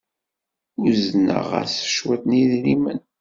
Uzneɣ-as 0.87 1.75
cwiṭ 1.95 2.23
n 2.29 2.37
yidrimen. 2.39 2.99